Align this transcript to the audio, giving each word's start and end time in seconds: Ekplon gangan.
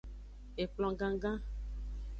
Ekplon 0.65 0.97
gangan. 1.01 1.39